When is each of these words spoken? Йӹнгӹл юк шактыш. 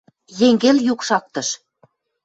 Йӹнгӹл 0.39 0.77
юк 0.93 0.99
шактыш. 1.07 1.47